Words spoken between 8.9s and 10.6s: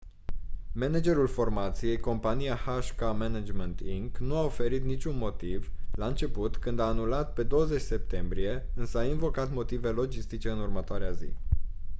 a invocat motive logistice în